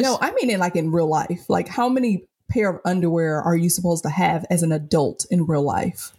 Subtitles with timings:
[0.00, 1.48] No, I mean it like in real life.
[1.48, 5.46] Like how many pair of underwear are you supposed to have as an adult in
[5.46, 6.12] real life?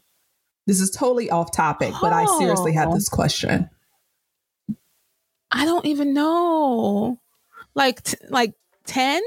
[0.66, 2.94] This is totally off topic, but I seriously had Oh.
[2.94, 3.70] this question.
[5.52, 7.20] I don't even know.
[7.74, 8.54] Like t- like
[8.86, 9.22] 10?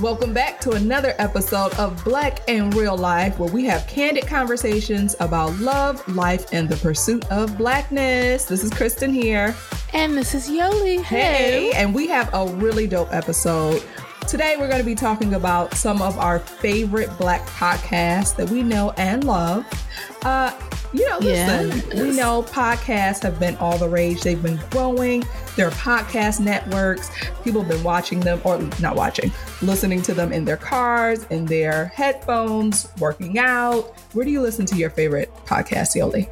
[0.00, 5.14] Welcome back to another episode of Black and Real Life, where we have candid conversations
[5.20, 8.44] about love, life, and the pursuit of blackness.
[8.44, 9.54] This is Kristen here.
[9.92, 11.00] And this is Yoli.
[11.00, 13.84] Hey, and we have a really dope episode.
[14.26, 18.64] Today, we're going to be talking about some of our favorite black podcasts that we
[18.64, 19.64] know and love.
[20.22, 20.50] Uh,
[20.94, 21.94] you know, listen, Yes.
[21.94, 24.22] we know podcasts have been all the rage.
[24.22, 25.24] They've been growing.
[25.56, 27.10] There are podcast networks.
[27.42, 29.30] People have been watching them, or not watching,
[29.62, 33.94] listening to them in their cars, in their headphones, working out.
[34.12, 36.28] Where do you listen to your favorite podcast, Yoli?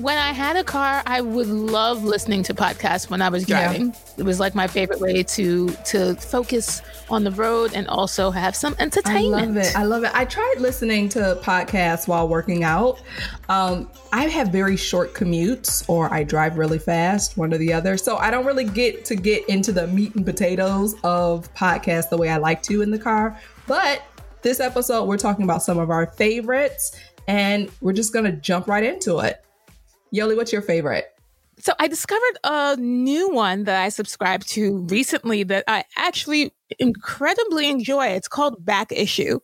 [0.00, 3.64] When I had a car, I would love listening to podcasts when I was Yeah.
[3.64, 3.94] driving.
[4.16, 8.56] It was like my favorite way to to focus on the road and also have
[8.56, 9.34] some entertainment.
[9.34, 9.76] I love it.
[9.76, 10.10] I love it.
[10.14, 13.02] I tried listening to podcasts while working out.
[13.50, 17.98] Um, I have very short commutes, or I drive really fast, one or the other.
[17.98, 22.16] So I don't really get to get into the meat and potatoes of podcasts the
[22.16, 23.38] way I like to in the car.
[23.66, 24.00] But
[24.40, 26.92] this episode, we're talking about some of our favorites,
[27.28, 29.44] and we're just gonna jump right into it.
[30.14, 31.06] Yoli, what's your favorite?
[31.58, 37.68] So I discovered a new one that I subscribed to recently that I actually incredibly
[37.68, 38.06] enjoy.
[38.06, 39.40] It's called Back Issue,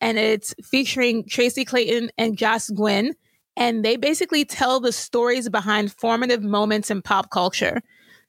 [0.00, 3.14] and it's featuring Tracy Clayton and Josh Gwynn.
[3.56, 7.80] And they basically tell the stories behind formative moments in pop culture.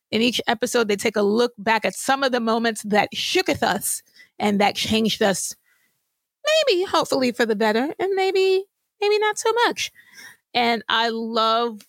[0.10, 3.62] In each episode, they take a look back at some of the moments that shooketh
[3.62, 4.02] us
[4.40, 5.54] and that changed us,
[6.46, 8.64] maybe, hopefully, for the better, and maybe,
[9.02, 9.92] maybe not so much.
[10.58, 11.82] And I love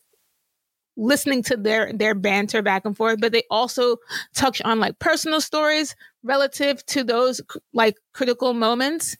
[0.99, 3.97] listening to their their banter back and forth but they also
[4.35, 5.95] touch on like personal stories
[6.25, 7.41] relative to those
[7.73, 9.17] like critical moments.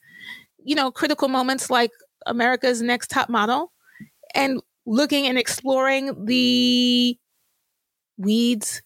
[0.65, 1.91] You know critical moments like
[2.27, 3.73] america's next top model
[4.35, 7.17] and looking and exploring the
[8.19, 8.83] weeds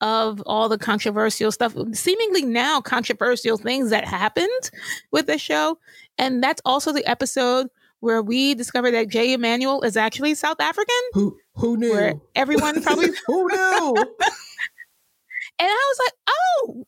[0.00, 4.70] of all the controversial stuff seemingly now controversial things that happened
[5.10, 5.78] with the show.
[6.18, 7.68] And that's also the episode
[8.00, 11.90] where we discovered that Jay Manuel is actually South African Who who knew?
[11.90, 13.94] where everyone probably who knew?
[15.58, 16.84] and I was like, "Oh,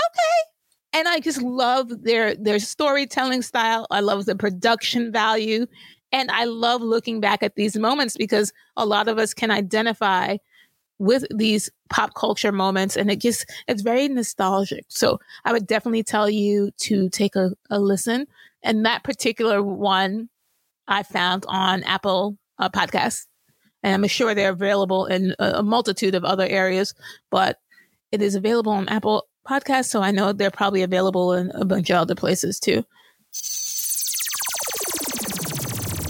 [0.00, 3.86] okay." And I just love their their storytelling style.
[3.90, 5.66] I love the production value,
[6.12, 10.36] and I love looking back at these moments because a lot of us can identify
[11.00, 14.84] with these pop culture moments, and it just it's very nostalgic.
[14.88, 18.26] So I would definitely tell you to take a, a listen.
[18.62, 20.30] And that particular one
[20.86, 23.26] I found on Apple uh, Podcasts,
[23.82, 26.94] and I'm sure they're available in a, multitude of other areas,
[27.30, 27.58] but
[28.12, 31.90] it is available on Apple Podcasts, so I know they're probably available in a bunch
[31.90, 32.84] of other places too.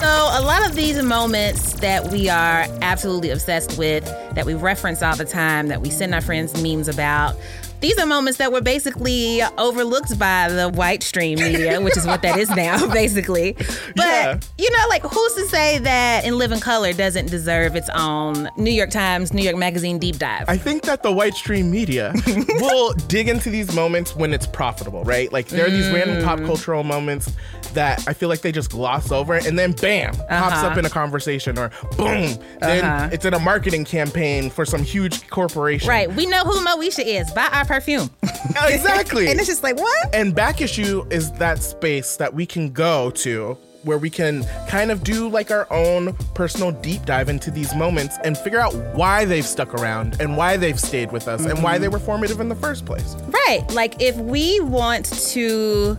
[0.04, 5.02] So, a lot of these moments that we are absolutely obsessed with, that we reference
[5.02, 7.36] all the time, that we send our friends memes about,
[7.80, 12.22] these are moments that were basically overlooked by the white stream media, which is what
[12.22, 13.52] that is now, basically.
[13.52, 14.40] But, Yeah.
[14.56, 18.70] you know, like, who's to say that In Living Color doesn't deserve its own New
[18.70, 20.44] York Times, New York Magazine deep dive?
[20.48, 22.14] I think that the white stream media
[22.60, 25.30] will dig into these moments when it's profitable, right?
[25.32, 26.46] Like there are these random pop Mm.
[26.46, 27.30] cultural moments
[27.74, 30.66] that I feel like they just gloss over and then bam, pops Uh-huh.
[30.68, 33.08] up in a conversation or boom, then Uh-huh.
[33.12, 35.88] it's in a marketing campaign for some huge corporation.
[35.88, 36.12] Right.
[36.12, 37.30] We know who Moesha is.
[37.32, 38.10] Buy our perfume.
[38.66, 39.28] Exactly.
[39.28, 40.14] and it's just like, what?
[40.14, 44.90] And back issue is that space that we can go to where we can kind
[44.90, 49.24] of do like our own personal deep dive into these moments and figure out why
[49.26, 52.48] they've stuck around and why they've stayed with us and why they were formative in
[52.48, 53.14] the first place.
[53.46, 53.62] Right.
[53.72, 55.98] Like if we want to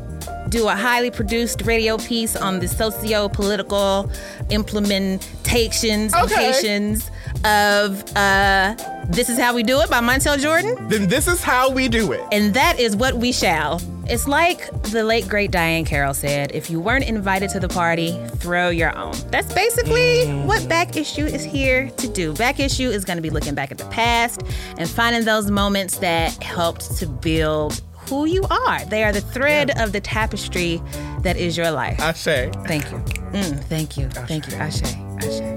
[0.50, 4.09] do a highly produced radio piece on the socio-political
[4.50, 6.96] implementations, Okay.
[7.44, 8.76] of uh,
[9.09, 10.88] This Is How We Do It by Montel Jordan.
[10.90, 12.22] Then this is how we do it.
[12.32, 13.82] And that is what we shall.
[14.08, 18.11] It's like the late great Diahann Carroll said if you weren't invited to the party,
[18.35, 19.16] throw your own.
[19.32, 22.34] That's basically what Back Issue is here to do.
[22.34, 24.44] Back Issue is going to be looking back at the past
[24.78, 28.84] and finding those moments that helped to build who you are.
[28.85, 30.81] They are the thread of the tapestry
[31.22, 31.99] that is your life.
[31.99, 32.49] I say.
[32.66, 32.97] Thank you.
[33.31, 34.09] Mm, thank you.
[34.09, 34.57] Thank you.
[34.57, 34.81] Ashe.
[35.22, 35.55] Ashe.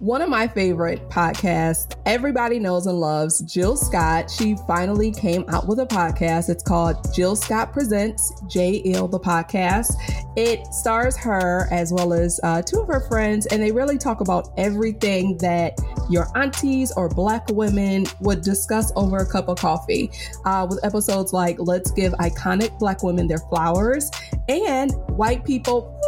[0.00, 4.28] One of my favorite podcasts, everybody knows and loves Jill Scott.
[4.28, 6.48] She finally came out with a podcast.
[6.48, 9.94] It's called Jill Scott Presents J Ill, the podcast.
[10.36, 14.20] It stars her as well as uh, two of her friends, and they really talk
[14.20, 15.78] about everything that
[16.10, 20.10] your aunties or black women would discuss over a cup of coffee.
[20.44, 24.10] Uh, with episodes like Let's Give Iconic Black Women Their Flowers
[24.48, 26.00] and White People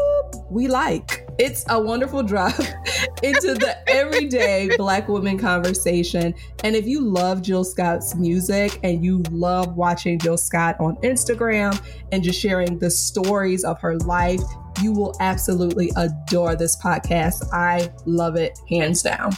[0.50, 1.25] We Like.
[1.38, 2.58] It's a wonderful drive
[3.22, 6.34] into the everyday Black woman conversation.
[6.64, 11.78] And if you love Jill Scott's music and you love watching Jill Scott on Instagram
[12.10, 14.40] and just sharing the stories of her life,
[14.80, 17.46] you will absolutely adore this podcast.
[17.52, 19.32] I love it hands down.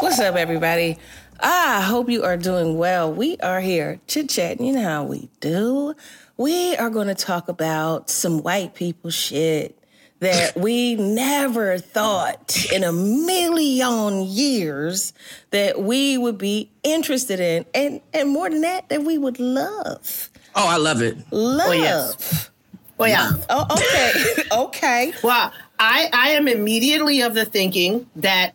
[0.00, 0.98] What's up, everybody?
[1.40, 3.12] I hope you are doing well.
[3.12, 4.66] We are here chit chatting.
[4.66, 5.94] You know how we do.
[6.36, 9.78] We are going to talk about some white people shit
[10.18, 15.12] that we never thought in a million years
[15.50, 20.30] that we would be interested in and and more than that that we would love.
[20.56, 21.16] Oh i love it.
[21.30, 22.50] Love oh, yes.
[22.98, 23.30] oh yeah.
[23.48, 24.42] Oh, okay.
[24.52, 25.12] Okay.
[25.22, 28.54] Well i i am immediately of the thinking that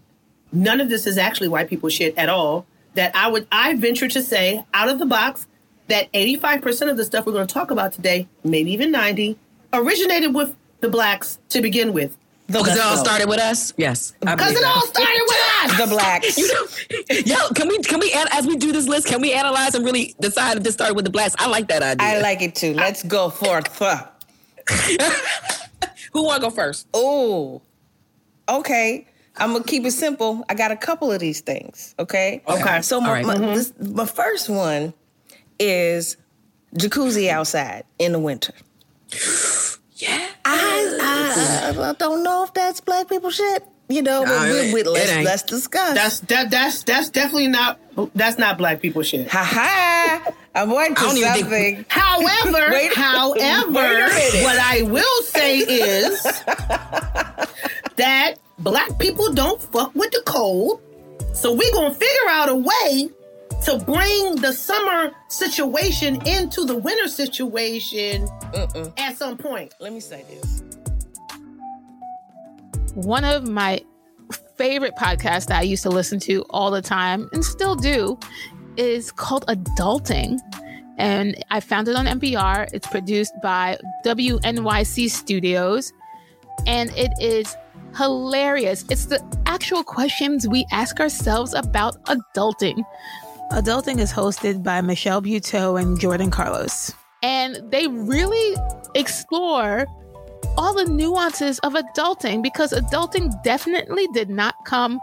[0.51, 2.65] none of this is actually white people shit at all
[2.95, 5.47] that i would i venture to say out of the box
[5.87, 9.37] that 85% of the stuff we're going to talk about today, maybe even 90,
[9.73, 12.17] originated with the blacks to begin with.
[12.47, 13.73] Because it all started with us.
[13.77, 15.77] Yes, because it all started with us.
[15.77, 16.37] The blacks.
[16.39, 16.67] you know,
[17.25, 19.07] yo, can we can we as we do this list?
[19.07, 21.35] Can we analyze and really decide if this started with the blacks?
[21.39, 22.05] I like that idea.
[22.05, 22.73] I like it too.
[22.73, 23.77] Let's go forth.
[26.11, 26.85] Who want to go first?
[26.93, 27.61] Oh,
[28.49, 29.07] okay.
[29.37, 30.43] I'm gonna keep it simple.
[30.49, 31.95] I got a couple of these things.
[31.99, 32.41] Okay.
[32.47, 32.81] Okay.
[32.81, 33.25] So my, right.
[33.25, 33.53] my, mm-hmm.
[33.53, 34.93] this, my first one
[35.59, 36.17] is
[36.75, 38.53] jacuzzi outside in the winter.
[39.95, 40.27] Yeah.
[40.43, 40.97] I,
[41.77, 43.63] I, I don't know if that's black people shit.
[43.89, 45.93] You know, but we, we, let's, let's discuss.
[45.93, 47.79] That's that that's that's definitely not
[48.15, 49.29] that's not black people shit.
[49.29, 50.33] Ha ha!
[50.55, 51.45] I'm waiting for something.
[51.45, 51.85] Think...
[51.91, 56.23] However, wait, however, wait what I will say is
[57.97, 60.81] that black people don't fuck with the cold,
[61.33, 63.09] so we gonna figure out a way
[63.63, 68.89] to bring the summer situation into the winter situation Uh-uh.
[68.97, 69.73] at some point.
[69.79, 70.63] Let me say this.
[72.93, 73.81] One of my
[74.57, 78.19] favorite podcasts that I used to listen to all the time and still do
[78.77, 80.39] is called Adulting.
[80.97, 82.69] And I found it on NPR.
[82.71, 85.91] It's produced by WNYC Studios.
[86.67, 87.55] And it is
[87.95, 88.85] hilarious.
[88.89, 92.83] It's the actual questions we ask ourselves about adulting.
[93.51, 96.91] Adulting is hosted by Michelle Buteau and Jordan Carlos.
[97.21, 98.57] And they really
[98.95, 99.85] explore
[100.57, 104.99] all the nuances of adulting because adulting definitely did not come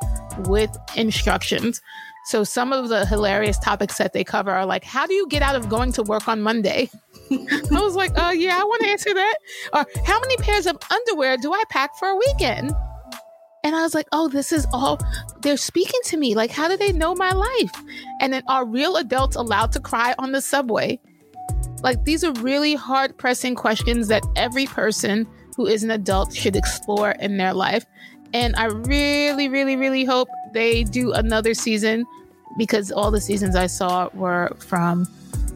[0.47, 1.81] with instructions.
[2.27, 5.43] So some of the hilarious topics that they cover are like, how do you get
[5.43, 6.91] out of going to work on Monday?
[7.73, 9.37] I was like, oh yeah, I want to answer that.
[9.73, 12.75] Or how many pairs of underwear do I pack for a weekend?
[13.63, 14.99] And I was like, oh, this is all
[15.43, 16.35] they're speaking to me.
[16.35, 17.73] Like, how do they know my life?
[18.21, 20.99] And then are real adults allowed to cry on the subway?
[21.83, 26.57] Like, these are really hard pressing questions that every person who is an adult should
[26.57, 27.85] explore in their life.
[28.33, 32.07] And I really, really, really hope they do another season
[32.59, 35.07] because all the seasons I saw were from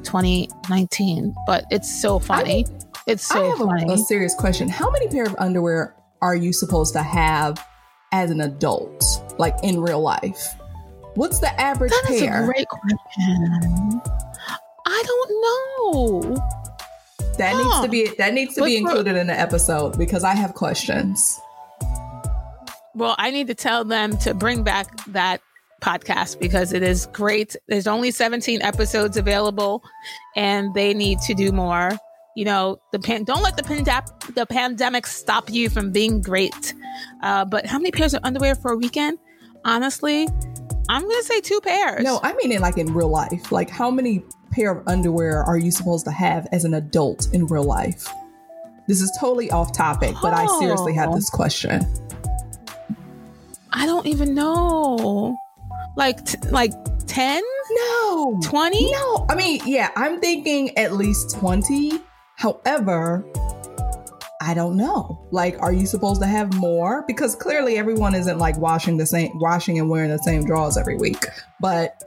[0.05, 1.35] 2019.
[1.47, 2.67] But it's so funny.
[2.67, 3.93] I, it's so I have funny.
[3.93, 4.69] A, a serious question.
[4.69, 7.65] How many pair of underwear are you supposed to have
[8.13, 9.05] as an adult,
[9.39, 10.55] like in real life?
[11.15, 12.19] What's the average that pair?
[12.19, 14.01] That's a great question.
[14.87, 16.37] I don't know.
[17.39, 17.63] That huh.
[17.63, 20.35] needs to be that needs to but be included for, in the episode because I
[20.35, 21.41] have questions.
[22.95, 25.41] Well, I need to tell them to bring back that
[25.83, 27.57] podcast because it is great.
[27.69, 29.83] There's only 17 episodes available
[30.37, 31.93] and they need to do more.
[32.37, 36.75] You know, the pan- don't let the, pandap- the pandemic stop you from being great.
[37.23, 39.19] Uh, but how many pairs of underwear for a weekend?
[39.65, 40.29] Honestly,
[40.89, 42.03] I'm gonna say two pairs.
[42.03, 43.51] No, I mean it like in real life.
[43.51, 47.47] Like how many pair of underwear are you supposed to have as an adult in
[47.47, 48.07] real life?
[48.87, 51.87] This is totally off topic, but I seriously had this question.
[53.73, 55.37] I don't even know.
[55.97, 56.73] Like t- like
[57.07, 57.43] 10?
[57.71, 58.41] No.
[58.43, 58.93] 20?
[58.93, 59.27] No.
[59.29, 62.01] I mean, yeah, I'm thinking at least 20.
[62.37, 63.25] However,
[64.41, 65.27] I don't know.
[65.31, 67.05] Like, are you supposed to have more?
[67.07, 70.97] Because clearly everyone isn't like washing the same, washing and wearing the same drawers every
[70.97, 71.25] week.
[71.61, 72.03] But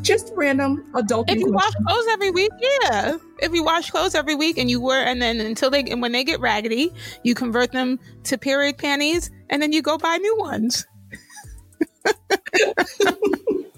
[0.00, 1.30] just random adult.
[1.30, 3.16] If you wash clothes every week, yeah.
[3.40, 6.12] If you wash clothes every week and you wear, and then until they, and when
[6.12, 6.92] they get raggedy,
[7.22, 10.86] you convert them to period panties, and then you go buy new ones.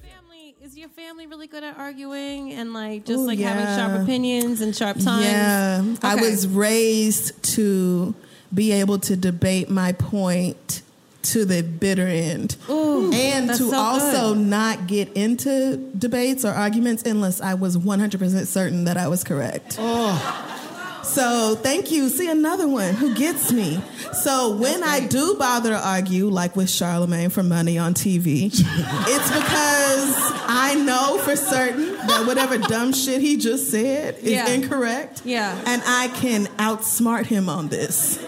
[0.00, 4.02] Family is your family really good at arguing and like just Ooh, like having sharp
[4.02, 5.24] opinions and sharp times?
[5.24, 8.14] Yeah, I was raised to
[8.52, 10.82] be able to debate my point
[11.22, 12.56] to the bitter end.
[12.70, 14.46] Ooh, and to so also good.
[14.46, 19.76] not get into debates or arguments unless I was 100% certain that I was correct.
[19.78, 20.54] Oh.
[21.08, 22.08] So thank you.
[22.08, 23.82] See another one who gets me.
[24.22, 29.30] So when I do bother to argue, like with Charlemagne for money on TV, it's
[29.30, 30.14] because
[30.46, 34.48] I know for certain that whatever dumb shit he just said is Yeah.
[34.50, 35.22] incorrect.
[35.24, 35.58] Yeah.
[35.66, 38.18] And I can outsmart him on this.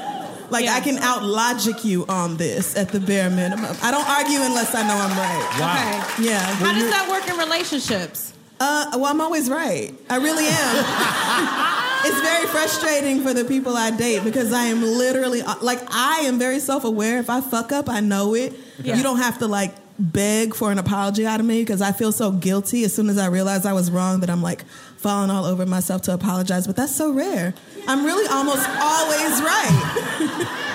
[0.50, 0.74] Like Yeah.
[0.74, 3.76] I can out logic you on this at the bare minimum.
[3.82, 6.14] I don't argue unless I know I'm right.
[6.16, 6.28] Okay.
[6.28, 6.40] Yeah.
[6.40, 8.32] How does that work in relationships?
[8.58, 9.92] Uh, well, I'm always right.
[10.10, 11.86] I really am.
[12.04, 16.38] it's very frustrating for the people I date because I am literally like I am
[16.38, 17.18] very self-aware.
[17.18, 18.54] If I fuck up, I know it.
[18.82, 18.96] Yeah.
[18.96, 22.10] You don't have to like beg for an apology out of me because I feel
[22.12, 24.64] so guilty as soon as I realize I was wrong that I'm like
[24.96, 26.66] falling all over myself to apologize.
[26.66, 27.54] But that's so rare.
[27.86, 30.56] I'm really almost always right.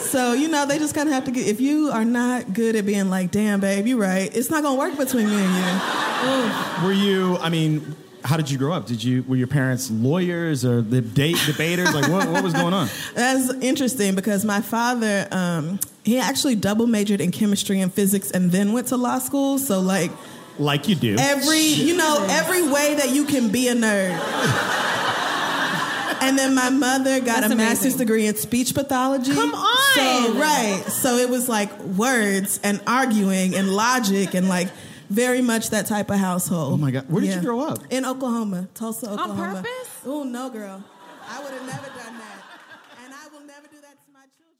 [0.00, 1.46] So you know they just kind of have to get.
[1.46, 4.78] If you are not good at being like, "Damn, babe, you're right," it's not gonna
[4.78, 6.86] work between me and you.
[6.86, 7.38] Were you?
[7.38, 8.86] I mean, how did you grow up?
[8.86, 9.24] Did you?
[9.26, 11.92] Were your parents lawyers or the date debaters?
[11.94, 12.88] Like, what, what was going on?
[13.14, 18.50] That's interesting because my father, um, he actually double majored in chemistry and physics and
[18.52, 19.58] then went to law school.
[19.58, 20.10] So like
[20.58, 21.16] Like you do.
[21.18, 24.18] every, you know, every way that you can be a nerd.
[26.22, 27.98] And then my mother got That's a master's amazing.
[27.98, 29.32] degree in speech pathology.
[29.32, 29.94] Come on!
[29.94, 30.84] So, right.
[30.88, 34.68] So it was like words and arguing and logic and like
[35.10, 36.72] very much that type of household.
[36.72, 37.10] Oh my God.
[37.10, 37.78] Where did you grow up?
[37.90, 39.42] In Oklahoma, Tulsa, Oklahoma.
[39.42, 40.00] On purpose?
[40.06, 40.82] Oh no, girl.
[41.28, 42.42] I would have never done that.
[43.04, 44.56] And I will never do that to my children.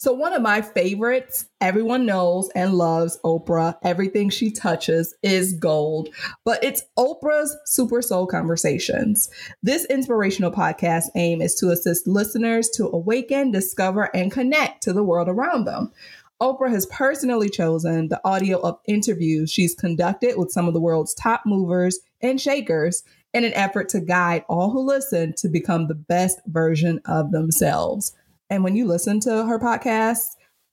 [0.00, 3.76] So one of my favorites, everyone knows and loves Oprah.
[3.82, 6.10] Everything she touches is gold.
[6.44, 9.28] But it's Oprah's Super Soul Conversations.
[9.62, 15.02] This inspirational podcast aim is to assist listeners to awaken, discover, and connect to the
[15.02, 15.90] world around them.
[16.40, 21.14] Oprah has personally chosen the audio of interviews she's conducted with some of the world's
[21.14, 23.02] top movers and shakers
[23.34, 28.14] in an effort to guide all who listen to become the best version of themselves.
[28.50, 30.28] And when you listen to her podcast,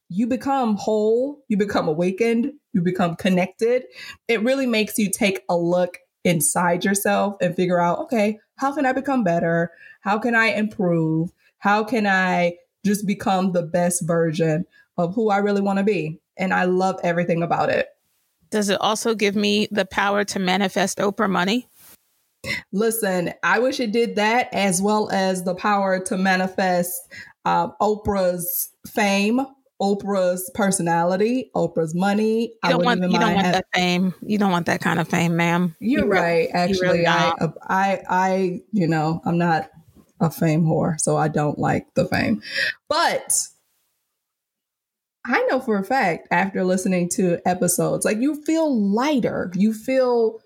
[0.08, 3.84] you become whole, you become awakened, you become connected.
[4.28, 8.86] It really makes you take a look inside yourself and figure out, okay, how can
[8.86, 9.72] I become better?
[10.02, 11.32] How can I improve?
[11.58, 12.54] How can I
[12.84, 14.64] just become the best version
[14.98, 16.20] of who I really want to be?
[16.36, 17.88] And I love everything about it.
[18.50, 21.68] Does it also give me the power to manifest Oprah money?
[22.72, 27.00] Listen, I wish it did that as well as the power to manifest
[27.44, 29.40] uh, Oprah's fame,
[29.82, 32.42] Oprah's personality, Oprah's money.
[32.42, 34.14] You I don't want you don't want have- that fame.
[34.22, 35.74] You don't want that kind of fame, ma'am.
[35.80, 36.48] You're You really- right.
[36.52, 37.32] Actually, really I.
[37.62, 39.70] I, I, you know, I'm not
[40.20, 42.42] a fame whore, so I don't like the fame.
[42.88, 43.38] But
[45.28, 49.50] I know for a fact after listening to episodes, like you feel lighter.
[49.54, 50.40] You feel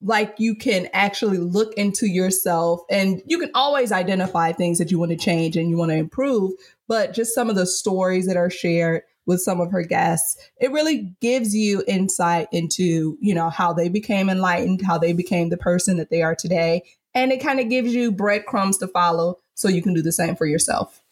[0.00, 4.98] like you can actually look into yourself and you can always identify things that you
[4.98, 6.52] want to change and you want to improve.
[6.86, 10.70] But just some of the stories that are shared with some of her guests, it
[10.70, 15.56] really gives you insight into, you know, how they became enlightened, how they became the
[15.56, 16.82] person that they are today.
[17.14, 20.36] And it kind of gives you breadcrumbs to follow so you can do the same
[20.36, 21.02] for yourself.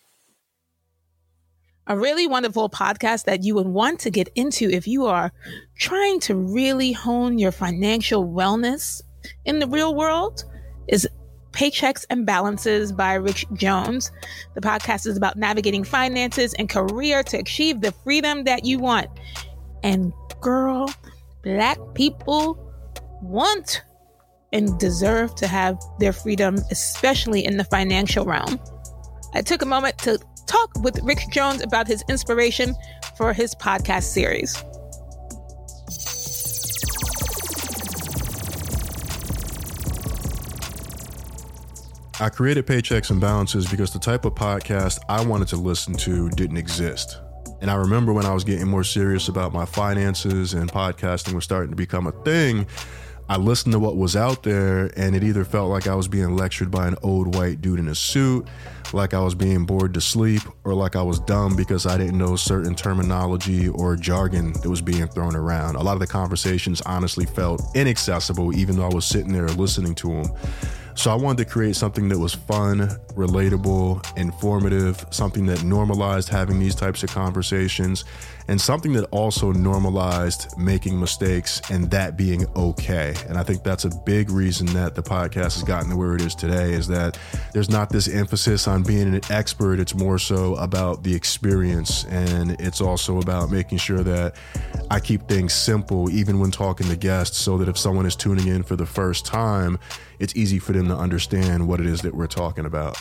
[1.86, 5.32] A really wonderful podcast that you would want to get into if you are
[5.78, 9.02] trying to really hone your financial wellness
[9.44, 10.44] in the real world
[10.88, 11.08] is
[11.52, 14.10] Paychecks and Balances by Rich Jones.
[14.54, 19.08] The podcast is about navigating finances and career to achieve the freedom that you want.
[19.82, 20.92] And girl,
[21.42, 22.62] black people
[23.22, 23.82] want
[24.52, 28.60] and deserve to have their freedom, especially in the financial realm.
[29.34, 32.74] I took a moment to talk with Rich Jones about his inspiration
[33.16, 34.56] for his podcast series.
[42.18, 46.30] I created Paychecks and Balances because the type of podcast I wanted to listen to
[46.30, 47.20] didn't exist.
[47.60, 51.44] And I remember when I was getting more serious about my finances and podcasting was
[51.44, 52.66] starting to become a thing,
[53.28, 56.36] I listened to what was out there, and it either felt like I was being
[56.36, 58.46] lectured by an old white dude in a suit,
[58.92, 62.18] like I was being bored to sleep, or like I was dumb because I didn't
[62.18, 65.74] know certain terminology or jargon that was being thrown around.
[65.74, 69.96] A lot of the conversations honestly felt inaccessible, even though I was sitting there listening
[69.96, 70.26] to them.
[70.94, 76.58] So I wanted to create something that was fun, relatable, informative, something that normalized having
[76.58, 78.06] these types of conversations,
[78.48, 83.14] and something that also normalized making mistakes and that being okay.
[83.28, 86.20] And I think that's a big reason that the podcast has gotten to where it
[86.20, 87.18] is today is that
[87.52, 89.80] there's not this emphasis on being an expert.
[89.80, 92.04] It's more so about the experience.
[92.04, 94.36] And it's also about making sure that
[94.90, 98.46] I keep things simple, even when talking to guests, so that if someone is tuning
[98.46, 99.78] in for the first time,
[100.18, 102.96] it's easy for them to understand what it is that we're talking about.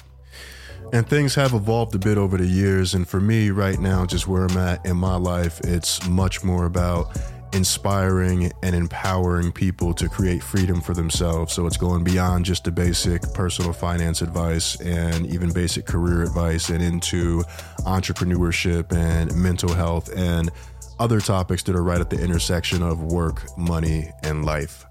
[0.94, 2.94] And things have evolved a bit over the years.
[2.94, 6.66] And for me, right now, just where I'm at in my life, it's much more
[6.66, 7.18] about
[7.54, 11.54] inspiring and empowering people to create freedom for themselves.
[11.54, 16.70] So it's going beyond just the basic personal finance advice and even basic career advice
[16.70, 17.44] and into
[17.80, 20.52] entrepreneurship and mental health and
[21.00, 24.86] other topics that are right at the intersection of work, money, and life.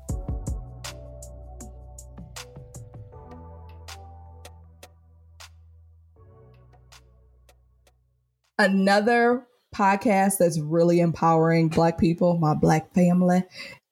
[8.58, 13.42] Another podcast that's really empowering Black people, my Black family,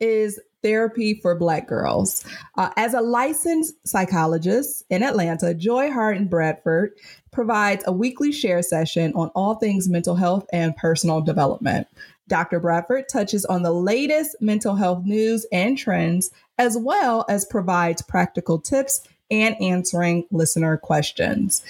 [0.00, 2.25] is Therapy for Black Girls.
[2.57, 6.92] Uh, as a licensed psychologist in Atlanta, Joy Hart Harden Bradford
[7.33, 11.88] provides a weekly share session on all things mental health and personal development.
[12.28, 12.61] Dr.
[12.61, 18.61] Bradford touches on the latest mental health news and trends, as well as provides practical
[18.61, 21.62] tips and answering listener questions.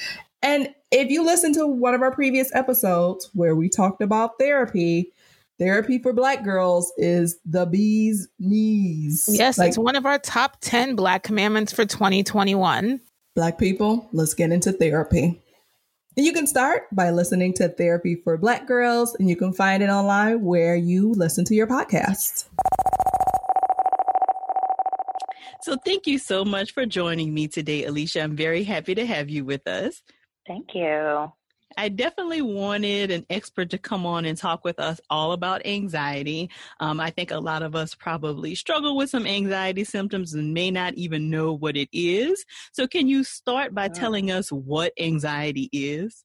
[0.43, 5.11] And if you listen to one of our previous episodes where we talked about therapy,
[5.59, 9.29] therapy for black girls is the bee's knees.
[9.33, 13.01] Yes, like, it's one of our top 10 black commandments for 2021.
[13.35, 15.41] Black people, let's get into therapy.
[16.15, 19.83] And you can start by listening to Therapy for Black Girls, and you can find
[19.83, 22.45] it online where you listen to your podcasts.
[25.63, 28.21] So, thank you so much for joining me today, Alicia.
[28.21, 30.03] I'm very happy to have you with us.
[30.47, 31.33] Thank you.
[31.77, 36.51] I definitely wanted an expert to come on and talk with us all about anxiety.
[36.81, 40.71] Um, I think a lot of us probably struggle with some anxiety symptoms and may
[40.71, 42.45] not even know what it is.
[42.73, 46.25] So, can you start by telling us what anxiety is?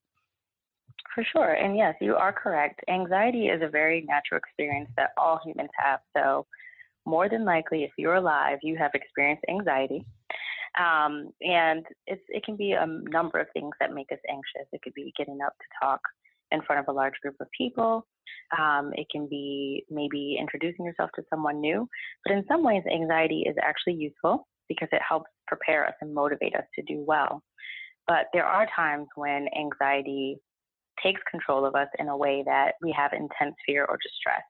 [1.15, 1.53] For sure.
[1.53, 2.81] And yes, you are correct.
[2.87, 5.99] Anxiety is a very natural experience that all humans have.
[6.15, 6.45] So,
[7.05, 10.05] more than likely, if you're alive, you have experienced anxiety.
[10.79, 14.67] Um, and it can be a number of things that make us anxious.
[14.71, 15.99] It could be getting up to talk
[16.51, 18.05] in front of a large group of people.
[18.57, 21.87] Um, it can be maybe introducing yourself to someone new.
[22.23, 26.55] But in some ways, anxiety is actually useful because it helps prepare us and motivate
[26.55, 27.41] us to do well.
[28.07, 30.37] But there are times when anxiety
[31.03, 34.43] takes control of us in a way that we have intense fear or distress.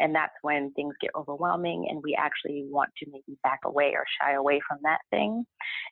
[0.00, 4.04] And that's when things get overwhelming and we actually want to maybe back away or
[4.20, 5.44] shy away from that thing.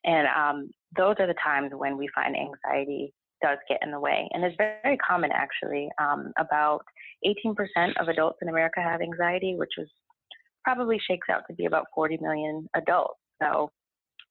[0.04, 4.28] And um, those are the times when we find anxiety does get in the way.
[4.32, 5.88] And it's very common actually.
[6.00, 6.84] Um, about
[7.26, 7.54] 18%
[8.00, 9.88] of adults in America have anxiety, which was
[10.62, 13.18] probably shakes out to be about 40 million adults.
[13.42, 13.70] So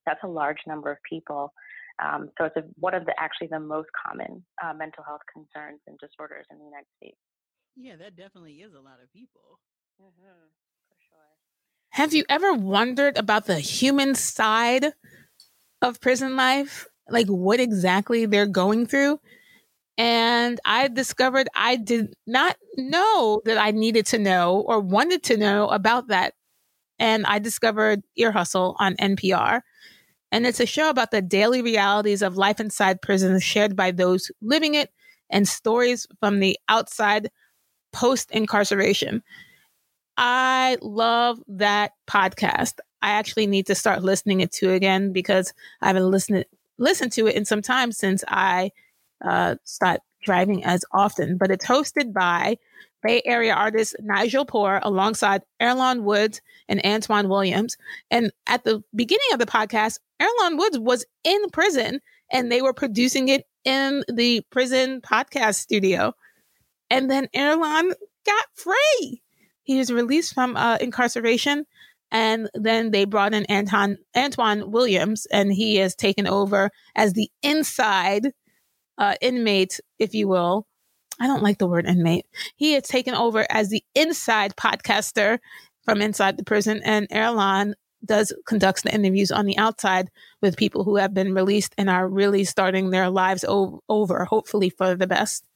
[0.06, 1.52] that's a large number of people.
[2.02, 5.80] Um, so it's a, one of the actually the most common uh, mental health concerns
[5.86, 7.16] and disorders in the United States.
[7.76, 9.60] Yeah, that definitely is a lot of people.
[10.00, 10.46] Mm-hmm,
[10.88, 11.34] for sure.
[11.90, 14.86] Have you ever wondered about the human side
[15.82, 16.86] of prison life?
[17.08, 19.20] Like what exactly they're going through?
[19.98, 25.36] And I discovered I did not know that I needed to know or wanted to
[25.36, 26.34] know about that.
[26.98, 29.64] And I discovered Ear Hustle on NPR.
[30.32, 34.30] And it's a show about the daily realities of life inside prisons shared by those
[34.42, 34.90] living it
[35.30, 37.30] and stories from the outside
[37.94, 39.22] post incarceration.
[40.16, 42.74] I love that podcast.
[43.00, 46.44] I actually need to start listening it to again because I haven't listened
[46.76, 48.72] listened to it in some time since I
[49.24, 51.38] uh, stopped driving as often.
[51.38, 52.58] But it's hosted by
[53.02, 57.76] Bay Area artist Nigel Poor alongside Earlonne Woods and Antwan Williams.
[58.10, 62.00] And at the beginning of the podcast, Earlonne Woods was in prison
[62.32, 66.14] and they were producing it in the prison podcast studio.
[66.90, 67.92] And then Earlonne
[68.26, 69.22] got free.
[69.62, 71.66] He was released from uh, incarceration.
[72.10, 77.28] And then they brought in Anton Antwan Williams, and he has taken over as the
[77.42, 78.30] inside
[78.98, 80.66] uh, inmate, if you will.
[81.20, 82.26] I don't like the word inmate.
[82.56, 85.38] He has taken over as the inside podcaster
[85.84, 90.10] from inside the prison, and Earlonne does conducts the interviews on the outside
[90.42, 94.70] with people who have been released and are really starting their lives o- over, hopefully
[94.70, 95.46] for the best.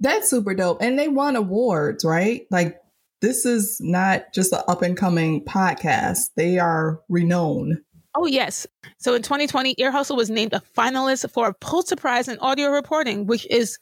[0.00, 0.80] That's super dope.
[0.80, 2.46] And they won awards, right?
[2.50, 2.80] Like
[3.20, 6.30] this is not just an up and coming podcast.
[6.36, 7.78] They are renowned.
[8.14, 8.66] Oh, yes.
[8.98, 12.70] So in 2020, Ear Hustle was named a finalist for a Pulitzer Prize in audio
[12.70, 13.78] reporting, which is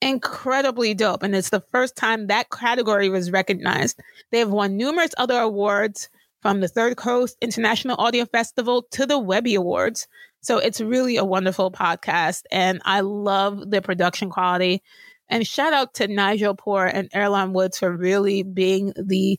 [0.00, 1.22] incredibly dope.
[1.22, 4.00] And it's the first time that category was recognized.
[4.30, 6.08] They have won numerous other awards
[6.40, 10.08] from the Third Coast International Audio Festival to the Webby Awards.
[10.40, 12.42] So it's really a wonderful podcast.
[12.50, 14.82] And I love the production quality.
[15.30, 19.38] And shout out to Nigel Poor and Earlonne Woods for really being the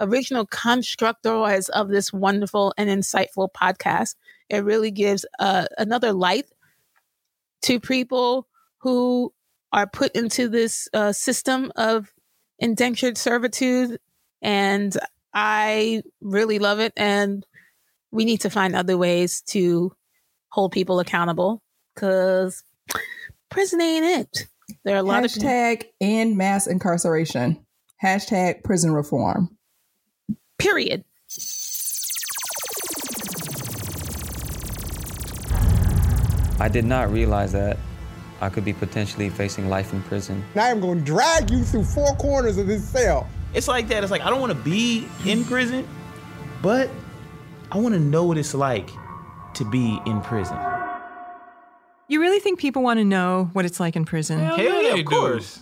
[0.00, 4.14] original constructors of this wonderful and insightful podcast.
[4.48, 6.46] It really gives uh, another light
[7.62, 8.46] to people
[8.78, 9.32] who
[9.72, 12.12] are put into this uh, system of
[12.60, 13.98] indentured servitude.
[14.40, 14.96] And
[15.34, 16.92] I really love it.
[16.96, 17.44] And
[18.12, 19.92] we need to find other ways to
[20.50, 21.60] hold people accountable
[21.94, 22.62] because
[23.50, 24.46] prison ain't it.
[24.84, 27.64] There are a lot Hashtag of end mass incarceration.
[28.02, 29.56] Hashtag prison reform.
[30.58, 31.04] Period.
[36.60, 37.78] I did not realize that
[38.42, 40.44] I could be potentially facing life in prison.
[40.54, 43.26] Now I am going to drag you through four corners of this cell.
[43.54, 44.02] It's like that.
[44.02, 45.88] It's like I don't want to be in prison,
[46.60, 46.90] but
[47.72, 48.90] I want to know what it's like
[49.54, 50.58] to be in prison.
[52.06, 54.38] You really think people want to know what it's like in prison?
[54.38, 55.60] Hell, Hell yeah, of course.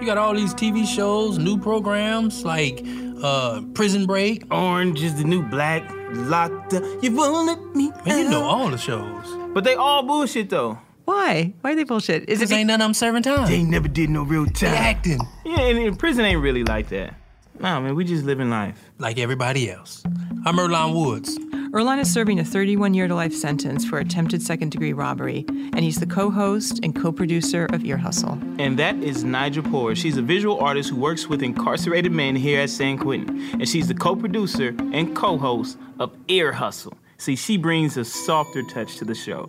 [0.00, 2.84] You got all these TV shows, new programs like
[3.22, 4.44] uh, Prison Break.
[4.52, 5.90] Orange is the new black.
[6.12, 6.84] Locked up.
[7.02, 7.90] You won't let me.
[8.06, 9.26] Man, you know all the shows.
[9.52, 10.78] But they all bullshit though.
[11.04, 11.52] Why?
[11.62, 12.28] Why are they bullshit?
[12.28, 13.46] Is it be- ain't none of them serving time?
[13.48, 14.70] They never did no real time.
[14.70, 15.20] They acting.
[15.44, 17.14] Yeah, and, and prison ain't really like that.
[17.58, 18.78] Nah, man, we just living life.
[18.98, 20.02] Like everybody else.
[20.46, 21.36] I'm Earlonne Woods.
[21.72, 25.80] Earlonne is serving a 31 year to life sentence for attempted second degree robbery, and
[25.80, 28.38] he's the co host and co producer of Ear Hustle.
[28.58, 29.94] And that is Nigel Poor.
[29.94, 33.50] She's a visual artist who works with incarcerated men here at San Quentin.
[33.52, 36.94] And she's the co producer and co host of Ear Hustle.
[37.18, 39.46] See, she brings a softer touch to the show.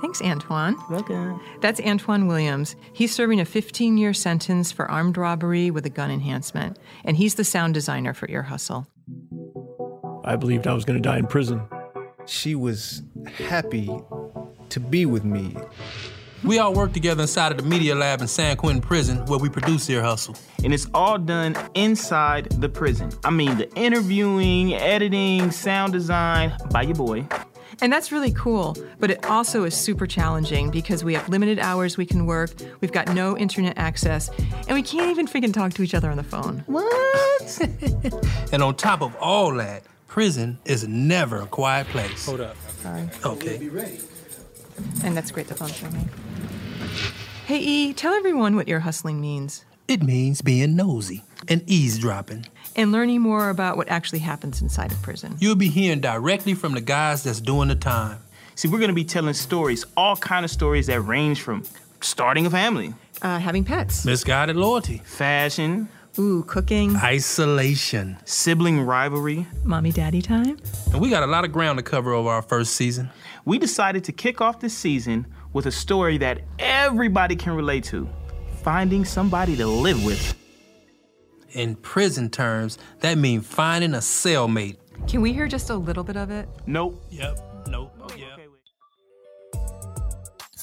[0.00, 0.76] Thanks, Antwan.
[0.88, 1.40] Welcome.
[1.62, 2.76] That's Antwan Williams.
[2.92, 7.34] He's serving a 15 year sentence for armed robbery with a gun enhancement, and he's
[7.34, 8.86] the sound designer for Ear Hustle.
[10.26, 11.62] I believed I was going to die in prison.
[12.26, 13.02] She was
[13.38, 13.88] happy
[14.70, 15.56] to be with me.
[16.42, 19.48] We all work together inside of the Media Lab in San Quentin Prison where we
[19.48, 20.36] produce Ear Hustle.
[20.64, 23.10] And it's all done inside the prison.
[23.24, 27.28] I mean, the interviewing, editing, sound design by your boy.
[27.80, 31.96] And that's really cool, but it also is super challenging because we have limited hours
[31.96, 34.28] we can work, we've got no internet access,
[34.66, 36.64] and we can't even freaking talk to each other on the phone.
[36.66, 37.60] What?
[38.52, 42.26] and on top of all that, prison is never a quiet place.
[42.26, 42.56] Hold up.
[42.82, 43.08] Sorry.
[43.24, 43.70] Okay.
[45.04, 46.04] And that's great, the phone for me.
[47.46, 49.64] Hey, E, tell everyone what ear hustling means.
[49.88, 52.46] It means being nosy and eavesdropping.
[52.74, 55.36] And learning more about what actually happens inside of prison.
[55.38, 58.18] You'll be hearing directly from the guys that's doing the time.
[58.56, 61.62] See, we're gonna be telling stories, all kind of stories that range from
[62.00, 69.92] starting a family, uh, having pets, misguided loyalty, fashion, ooh, cooking, isolation, sibling rivalry, mommy
[69.92, 70.58] daddy time.
[70.92, 73.10] And we got a lot of ground to cover over our first season.
[73.44, 78.08] We decided to kick off this season with a story that everybody can relate to
[78.62, 80.34] finding somebody to live with.
[81.52, 84.76] In prison terms, that means finding a cellmate.
[85.08, 86.48] Can we hear just a little bit of it?
[86.66, 87.02] Nope.
[87.10, 87.38] Yep.
[87.68, 87.94] Nope.
[88.00, 88.36] Oh, yeah.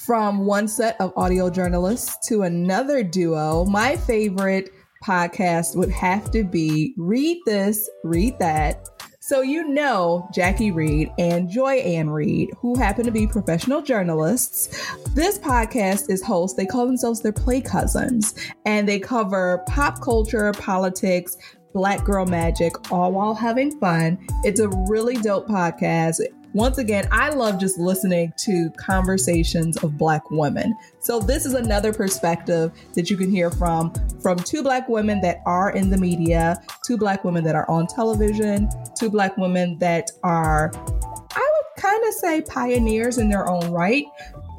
[0.05, 4.69] From one set of audio journalists to another duo, my favorite
[5.03, 8.87] podcast would have to be Read This, Read That.
[9.19, 14.67] So, you know Jacque Reid and Joy Ann Reid, who happen to be professional journalists.
[15.13, 18.35] This podcast is host, they call themselves their play cousins,
[18.65, 21.37] and they cover pop culture, politics,
[21.73, 24.17] black girl magic, all while having fun.
[24.43, 26.19] It's a really dope podcast.
[26.53, 30.77] Once again, I love just listening to conversations of black women.
[30.99, 35.41] So this is another perspective that you can hear from from two black women that
[35.47, 40.11] are in the media, two black women that are on television, two black women that
[40.23, 44.05] are I would kind of say pioneers in their own right.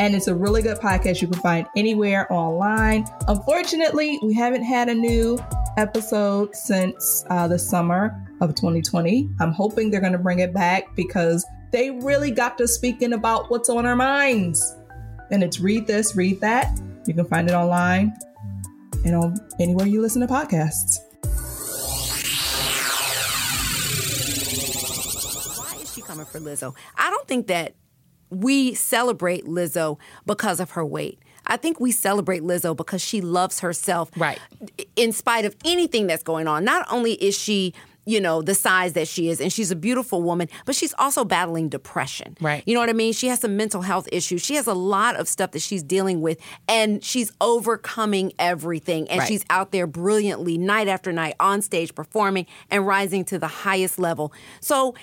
[0.01, 3.07] And it's a really good podcast you can find anywhere online.
[3.29, 5.39] Unfortunately, we haven't had a new
[5.77, 9.29] episode since uh, the summer of 2020.
[9.39, 13.51] I'm hoping they're going to bring it back because they really got to speaking about
[13.51, 14.77] what's on our minds.
[15.33, 16.79] And it's read this, read that.
[17.05, 18.17] You can find it online
[19.05, 20.99] and on anywhere you listen to podcasts.
[25.59, 26.77] Why is she coming for Lizzo.
[26.97, 27.75] I don't think that
[28.31, 31.19] we celebrate Lizzo because of her weight.
[31.45, 34.13] I think we celebrate Lizzo because she loves herself.
[34.17, 34.39] Right.
[34.95, 36.65] In spite of anything that's going on.
[36.65, 37.75] Not only is she
[38.07, 41.25] you know the size that she is and she's a beautiful woman but she's also
[41.25, 44.55] battling depression right you know what i mean she has some mental health issues she
[44.55, 46.39] has a lot of stuff that she's dealing with
[46.69, 49.29] and she's overcoming everything and Right.
[49.29, 53.99] she's out there brilliantly night after night on stage performing and rising to the highest
[53.99, 54.95] level so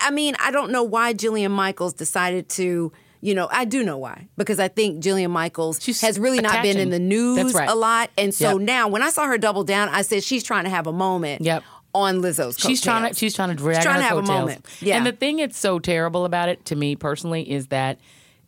[0.00, 3.96] i mean i don't know why jillian michaels decided to you know, I do know
[3.96, 7.68] why because I think Jillian Michaels has really not been in the news right.
[7.68, 8.60] a lot, and so Yep.
[8.60, 11.42] now when I saw her double down, I said she's trying to have a moment.
[11.42, 11.64] Yep.
[11.96, 14.66] On Lizzo's, She's trying to she's trying to drag She's trying to have a moment.
[14.80, 14.96] Yeah.
[14.96, 17.98] And the thing that's so terrible about it to me personally is that,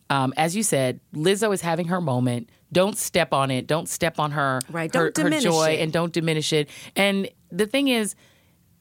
[0.09, 2.49] um, as you said, Lizzo is having her moment.
[2.71, 3.65] Don't step on it.
[3.65, 5.81] Don't step on her Right, her, don't her joy it.
[5.81, 6.69] and don't diminish it.
[6.95, 8.13] And the thing is,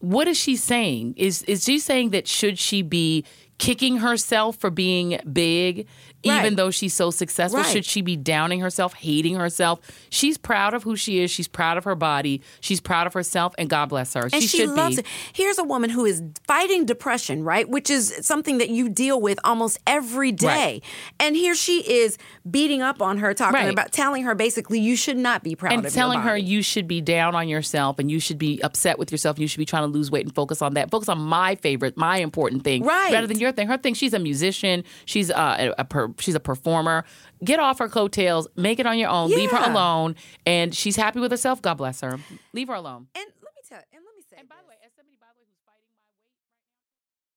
[0.01, 1.15] what is she saying?
[1.17, 3.25] Is is she saying that should she be
[3.59, 5.87] kicking herself for being big,
[6.23, 7.61] even though she's so successful?
[7.61, 7.69] Right.
[7.73, 9.81] Should she be downing herself, hating herself?
[10.11, 11.31] She's proud of who she is.
[11.31, 12.43] She's proud of her body.
[12.61, 14.23] She's proud of herself, and God bless her.
[14.23, 15.01] and she, she, should loves be.
[15.01, 15.07] it.
[15.33, 17.69] Here's a woman who is fighting depression, right?
[17.69, 20.47] Which is something that you deal with almost every day.
[20.47, 20.85] Right.
[21.21, 22.17] And here she is
[22.49, 23.73] beating up on her, talking Right.
[23.73, 26.87] about, telling her basically you should not be proud and of telling her you should
[26.89, 29.37] be down on yourself and you should be upset with yourself.
[29.37, 30.91] and You should be trying to lose weight and focus on that.
[30.91, 33.13] Focus on my favorite, my important thing, Right.
[33.13, 33.69] Rather than your thing.
[33.69, 33.95] Her thing.
[33.95, 34.85] She's a musician.
[35.05, 37.05] She's uh, a, a per, she's a performer.
[37.45, 38.49] Get off her coattails.
[38.57, 39.31] Make it on your own.
[39.31, 40.17] Leave her alone.
[40.47, 41.63] And she's happy with herself.
[41.63, 42.19] God bless her.
[42.53, 43.09] Leave her alone.
[43.15, 43.79] And let me tell.
[43.93, 44.37] And let me say.
[44.39, 45.87] And by the way, as somebody by the way who's fighting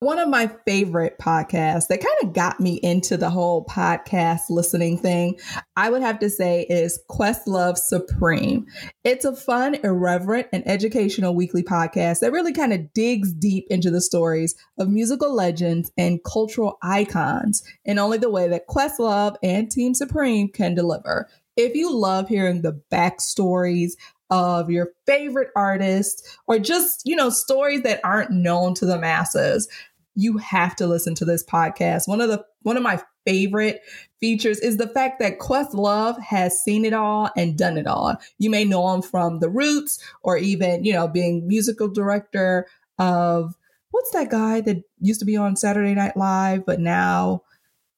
[0.02, 4.98] One of my favorite podcasts that kind of got me into the whole podcast listening
[4.98, 5.40] thing,
[5.76, 8.66] I would have to say is Questlove Supreme.
[9.04, 13.92] It's a fun, irreverent, and educational weekly podcast that really kind of digs deep into
[13.92, 19.70] the stories of musical legends and cultural icons in only the way that Questlove and
[19.70, 21.30] Team Supreme can deliver.
[21.56, 23.92] If you love hearing the backstories
[24.32, 29.68] of your favorite artists or just, you know, stories that aren't known to the masses,
[30.16, 32.08] you have to listen to this podcast.
[32.08, 33.82] One of the one of my favorite
[34.20, 38.16] features is the fact that Questlove has seen it all and done it all.
[38.38, 42.68] You may know him from The Roots or even, you know, being musical director
[43.00, 43.56] of
[43.92, 47.44] what's that guy that used to be on Saturday Night Live but now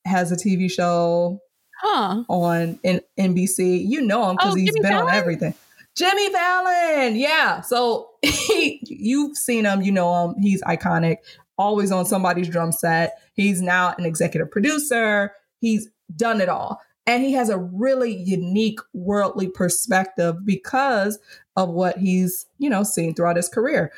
[0.06, 1.40] has a TV show
[1.82, 2.24] huh.
[2.28, 3.86] on in, NBC.
[3.88, 5.54] You know him because Oh, he's Jimmy been on everything.
[5.96, 7.62] Jimmy Fallon, yeah.
[7.62, 10.36] So he, you've seen him, you know him.
[10.42, 11.18] He's iconic.
[11.58, 13.20] Always on somebody's drum set.
[13.34, 15.32] He's now an executive producer.
[15.60, 16.82] He's done it all.
[17.06, 21.20] And he has a really unique worldly perspective because
[21.56, 23.92] of what he's, you know, seen throughout his career.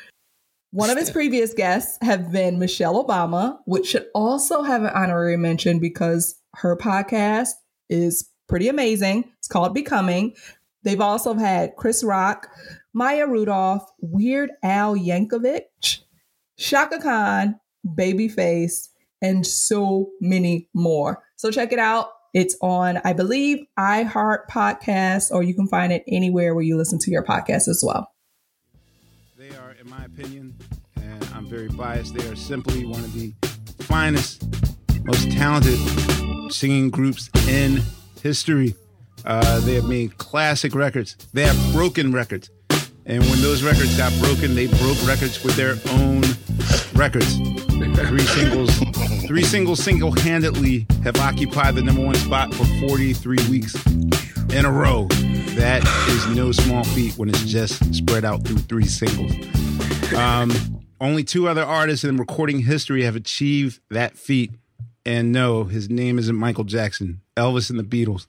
[0.72, 5.36] One of his previous guests have been Michelle Obama, which should also have an honorary
[5.36, 7.52] mention because her podcast
[7.88, 9.24] is pretty amazing.
[9.38, 10.34] It's called Becoming.
[10.82, 12.48] They've also had Chris Rock,
[12.92, 16.00] Maya Rudolph, Weird Al Yankovic,
[16.56, 18.88] Chaka Khan, Babyface,
[19.22, 21.22] and so many more.
[21.36, 22.10] So check it out.
[22.34, 26.98] It's on, I believe, iHeart Podcast, or you can find it anywhere where you listen
[27.00, 28.12] to your podcast as well.
[29.38, 30.54] They are, in my opinion,
[30.96, 33.32] and I'm very biased, they are simply one of the
[33.84, 34.44] finest,
[35.04, 35.78] most talented
[36.52, 37.82] singing groups in
[38.22, 38.74] history.
[39.24, 41.16] Uh, they have made classic records.
[41.32, 42.50] They have broken records.
[43.06, 46.22] And when those records got broken, they broke records with their own
[46.94, 47.36] records.
[48.08, 48.78] Three singles,
[49.26, 53.74] three singles single-handedly have occupied the number one spot for 43 weeks
[54.50, 55.06] in a row.
[55.56, 59.32] That is no small feat when it's just spread out through three singles.
[60.14, 60.52] Um,
[61.00, 64.52] only two other artists in recording history have achieved that feat.
[65.04, 67.20] And no, his name isn't Michael Jackson.
[67.36, 68.26] Elvis and the Beatles.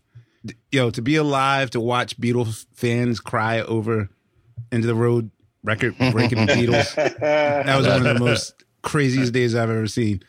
[0.71, 4.09] Yo, to be alive to watch Beatles fans cry over
[4.71, 5.31] End of the Road
[5.67, 6.95] record breaking Beatles.
[6.95, 10.23] That was one of the most craziest days I've ever seen.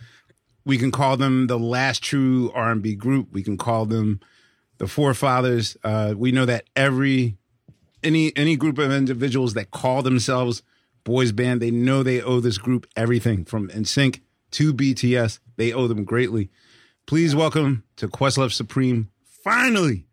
[0.64, 3.32] We can call them the last true R&B group.
[3.32, 4.20] We can call them
[4.78, 5.76] the forefathers.
[5.84, 7.38] Uh, we know that every
[8.02, 10.62] any any group of individuals that call themselves
[11.04, 14.20] boys band, they know they owe this group everything from NSYNC
[14.52, 15.38] to BTS.
[15.56, 16.50] They owe them greatly.
[17.06, 20.04] Please welcome to Questlove Supreme, finally,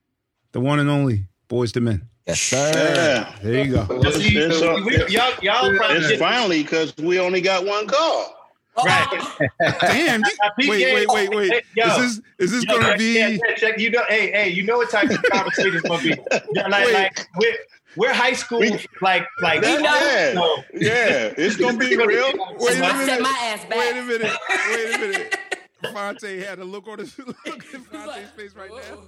[0.53, 2.09] the one and only Boyz II Men.
[2.27, 3.27] Yes, sir.
[3.43, 3.85] There you go.
[4.01, 8.31] It's, it's, So we- y'all- y'all probably it's finally because we only got one call.
[8.83, 9.21] Right.
[9.81, 10.21] Damn.
[10.57, 11.51] Wait, wait, wait, wait.
[11.51, 11.85] Hey, yo.
[11.85, 13.13] Is this is this Yo, gonna check- be?
[13.15, 13.79] check- check- check.
[13.79, 16.09] You know, hey, hey, you know what type of conversation it's gonna be.
[16.53, 16.93] Yeah, Like, Wait.
[16.93, 17.57] like, we
[17.95, 18.59] we're high school,
[19.01, 22.33] like like That- yeah, so- yeah, it's gonna be real.
[22.57, 23.21] Wait a I minute.
[23.21, 24.31] my ass Wait a minute.
[24.49, 25.38] Wait a minute.
[25.93, 29.03] Fonte had a look on his look at Fonte's face right now.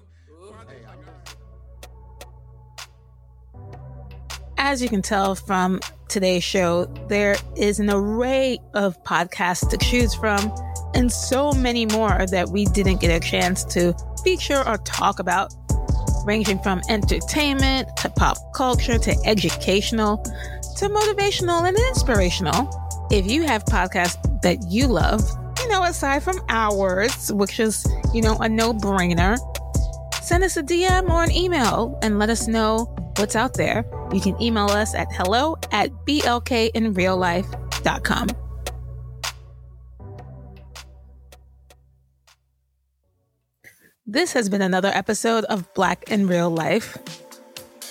[4.58, 10.15] As you can tell from today's show, there is an array of podcasts to choose
[10.15, 10.52] from
[10.96, 15.54] and so many more that we didn't get a chance to feature or talk about,
[16.26, 20.17] ranging from entertainment to pop culture to educational
[20.78, 23.08] to motivational and inspirational.
[23.12, 25.22] If you have podcasts that you love,
[25.60, 29.38] you know, aside from ours, which is, you know, a no brainer,
[30.22, 33.86] send us a DM or an email and let us know what's out there.
[34.13, 38.28] You can email us at hello at blkinreallife.com.
[44.10, 46.98] This has been another episode of Black in Real Life.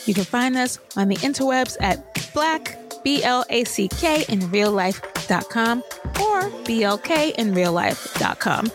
[0.06, 4.50] You can find us on the interwebs at black, B L A C K, in
[4.50, 5.82] real life.com
[6.20, 8.70] or blkinreallife.com.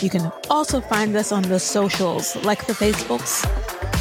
[0.00, 3.44] You can also find us on the socials like the Facebooks,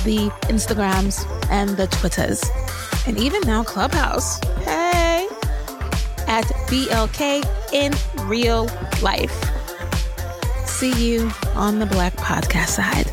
[0.03, 2.43] the Instagrams, and the Twitters,
[3.07, 4.39] and even now Clubhouse.
[4.65, 5.27] Hey!
[6.27, 7.93] At BLK in
[8.27, 8.69] real
[9.01, 9.33] life.
[10.65, 13.12] See you on the Black Podcast side.